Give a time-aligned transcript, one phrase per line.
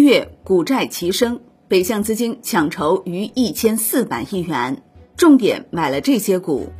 [0.00, 4.82] 月股债齐升，北向资金抢筹逾一千四百亿元，
[5.16, 6.72] 重点买了这些股。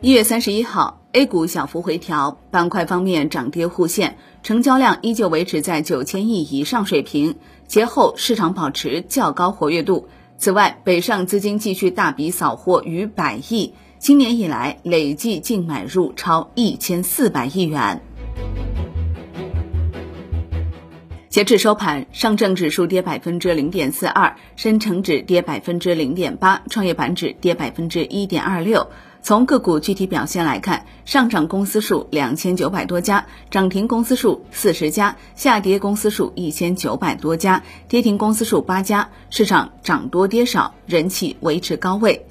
[0.00, 7.36] 一月三十一号，A 股小幅回调，板块方面涨跌互现，成交量依旧维持在九千亿以上水平。
[7.66, 10.08] 节后市场保持较高活跃度。
[10.38, 18.00] 此外，北上资金继续大笔扫货逾百亿，今年以来累计净买入超一千四百亿元。
[21.30, 28.88] 截至收盘，上证指数跌百分之零点四二，深成指跌百分之零点八，创业板指跌百分之一点二六。
[29.22, 39.08] 从个股具体表现来看，上涨公司数两千九百多家，涨停公司数四十家，下跌公司数一千九百多家，跌停公司数八家。
[39.30, 42.26] 市场涨多跌少，人气维持高位。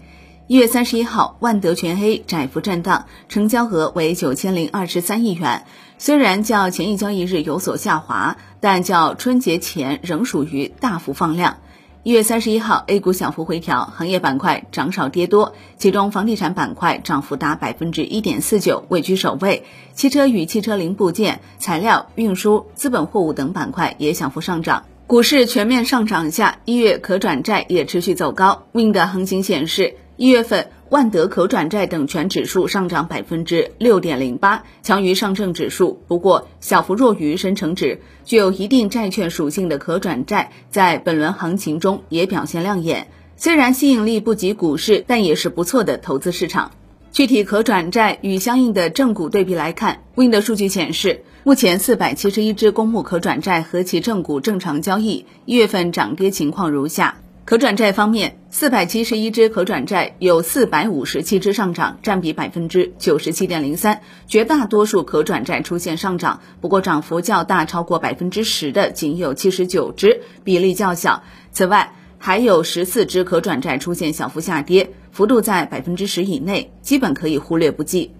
[0.49, 5.63] 一月三十一号，万德全 A 窄幅震荡，成交额为九千零二十三亿元。
[5.99, 11.57] 虽然较前一交易日有所下滑，但较春节前仍属于大幅放量。
[12.01, 19.65] 一月三十一号，A 股小幅回调，行业板块涨少跌多，其中房地产板块涨幅达百分之一点四九，位居首位。
[19.93, 24.85] 汽车与汽车零部件、材料、运输、资本货物等板块也小幅上涨。
[25.05, 28.63] 股市全面上涨下，一月可转债也持续走高。
[28.71, 29.93] Win 的行情显示。
[30.19, 38.01] 一月份，万德可转债等权指数上涨百分之六点零八，强于上证指数，不过小幅弱于深成指。
[38.25, 46.71] 具有一定债券属性的可转债在本轮行情中也表现亮眼，虽然吸引力不及股市，但也是不错的投资市场。
[47.13, 57.21] 具体可转债与相应的正股对比来看，Win 的数据显示，目前四百七十一只公募可转债和其正股正常交易，一月份涨跌情况如下。
[57.49, 64.01] 可转债方面，四百七十一只可转债有四百五十七只上涨，占比百分之九十七点零三。
[64.27, 71.23] 绝大多数可转债出现上涨，不过涨幅较大，超过百分之十的仅有七十九只，比例较小。
[71.51, 78.11] 此外，还有十四只可转债出现小幅下跌，幅度在百分之十以内，基本可以忽略不计。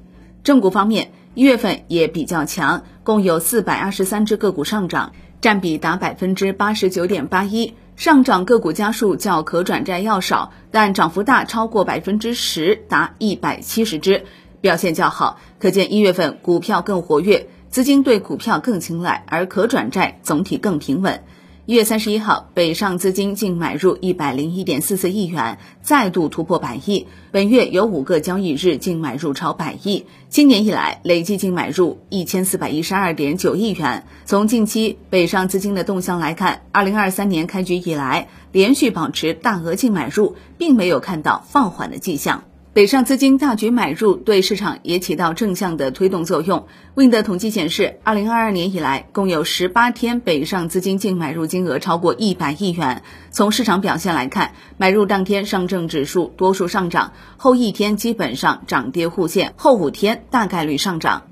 [0.44, 7.76] 正股方面，一月份也比较强，共有四百二十三只个股上涨，占比达百分之八十九点八一。
[8.00, 14.24] 上涨个股家数较可转债要少，但涨幅大，超过百分之十，达一百七十只，
[14.62, 15.38] 表现较好。
[15.60, 21.26] 可见一月份股票更活跃，资金对股票更青睐，而可转债总体更平稳。
[21.70, 27.06] 一月三十一号，北上资金净买入一百零一点四四亿元，再度突破百亿。
[27.30, 34.08] 本月有五个交易日净买入超百亿，今年以来累计净买入一千四百一十二点九亿元。
[34.26, 42.46] 从近期北上资金的动向来看，二零二三年开局以来连续保持大额净买入，并没有看到放缓的迹象。
[42.72, 46.68] 北上资金大举买入，对市场也起到正向的推动作用。
[46.94, 53.02] Win 的统计显示，二零二二年以来，共有十八天北上资金净买入金额超过一百亿元。
[53.32, 61.24] 从市场表现来看，买入当天上证指数多数上涨，后一天基本上涨跌互现，后五天大概率上涨。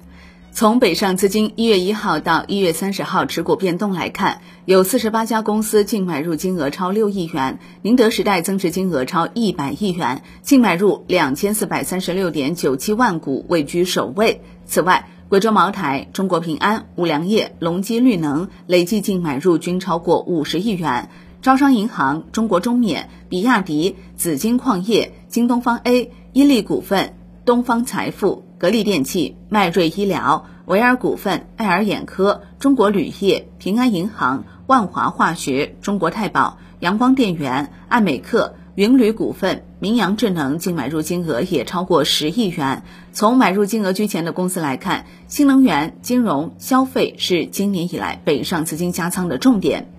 [0.58, 14.42] 从北上资金一月一号到一月三十号持股变动来看，有四十八家公司净买入金额超六亿元，宁德时代增持金额超一百亿元，净买入两千四百三十六点九七万股，位居首位。
[14.66, 21.12] 此外，贵州茅台、中国平安、五粮液、隆基绿能累计净买入均超过五十亿元，
[21.44, 27.14] 招商银行、中国中免、比亚迪、紫金矿业、京东方 A、伊利股份、
[27.46, 28.47] 东方财富。
[28.60, 42.82] 格力电器、迈瑞医疗、维尔股份、爱尔眼科、中国铝业、平安银行、万华化学、中国太保、阳光电源、爱美克、云铝股份、明阳智能净买入金额也超过十亿元。
[43.14, 49.92] 从买入金额居前的公司来看，新能源、金融、消费是今年以来北上资金加仓的重点。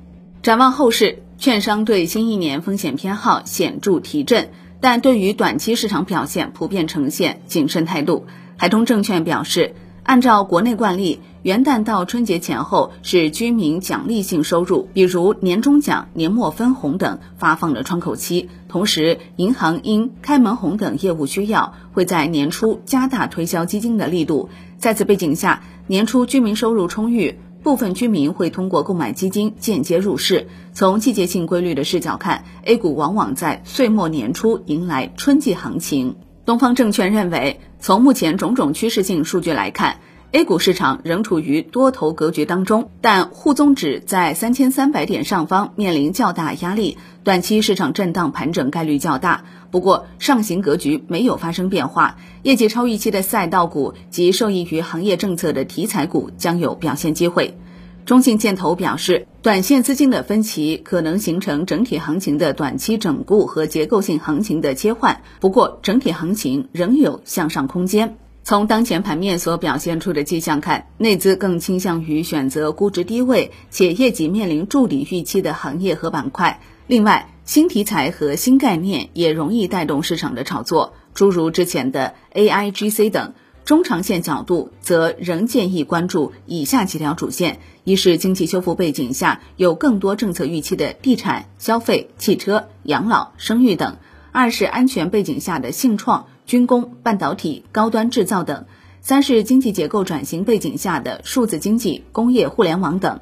[0.42, 4.50] 展望后市，券商对新一年风险偏好显著提振，
[4.80, 8.26] 但对于短期市场表现普遍呈现谨慎态度。
[8.56, 18.48] 海通证券表示，按照国内惯例，元旦到春节前后是居民奖励性收入，比如年终奖、年末分红等发放的窗口期。
[18.68, 24.48] 同时，银行因开门红等业务需要，会在年初加大推销基金的力度。
[24.78, 30.48] 在此背景下，年初居民收入充裕，部分居民会通过购买基金间接入市。
[30.72, 36.16] 从季节性规律的视角看，A 股往往在岁末年初迎来春季行情。
[36.44, 39.98] 东方证券认为，从目前种种趋势性数据来看
[40.32, 49.44] ，A 股市场仍处于多头格局当中，但沪综指在三千三百点上方面临较大压力，短期市场震荡盘整概率较大。
[49.70, 57.58] 不过，上行格局没有发生变化，业绩超预期的赛道股及受益于行业政策的题材股将有表现机会。
[58.06, 68.16] 中信建投表示，短线资金的分歧可能形成整体行情的短期整固和结构性行情的切换，不过整体行情仍有向上空间。
[68.44, 76.58] 从当前盘面所表现出的迹象看，内资更倾向于选择估值低位且业绩面临筑底预期的行业和板块。
[76.88, 83.34] 另外，新题材和新概念也容易带动市场的炒作，诸如之前的 AIGC 等。
[83.66, 93.98] 中长线角度，则仍建议关注以下几条主线：一是经济修复背景下有更多政策预期的地产、消费、汽车、养老、生育等；
[94.32, 98.64] 二是安全背景下的信创、军工、半导体、高端制造等；
[99.02, 103.20] 三是经济结构转型背景下的数字经济、工业互联网等。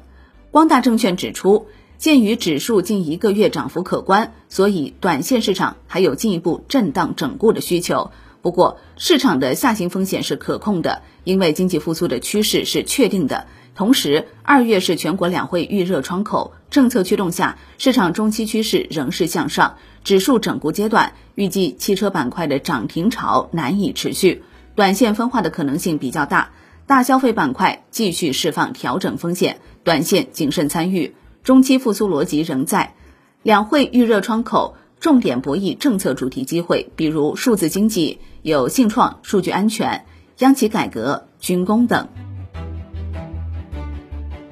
[0.51, 1.67] 光大证券指出，
[1.97, 8.11] 鉴于指数近一个月涨幅可观，所以短线市场还有进一步震荡整固的需求。
[8.43, 13.47] 不过，市场的下行风险是可控的，因为经济复苏的趋势是确定的。
[13.73, 24.43] 同时，二月是全国两会预热窗口，政策驱动下，市场中期趋势仍是向上，指数整固阶段，预计汽车板块的涨停潮难以持续，
[24.75, 26.51] 短线分化的可能性比较大。
[26.85, 31.15] 大消费板块继续释放调整风险，短线谨慎参与。
[31.43, 32.95] 中期复苏逻辑仍在，
[33.43, 34.75] 两会预热窗口。
[34.99, 40.05] 重点博弈政策主题机会，比如数字经济、有信创、数据安全、
[40.39, 42.07] 央企改革、军工等。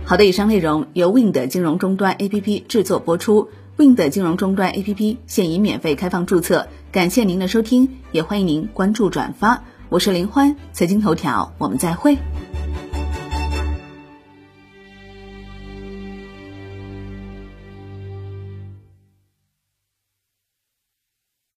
[0.04, 3.50] 好的，以上内容由 Wind 金融终端 APP 制作播出。
[3.76, 9.64] Wind 金融终端 APP 现已免费开放注册，感谢您的收听，也欢迎您关注转发。
[9.90, 12.20] 我是林欢，财经头条，我们再会。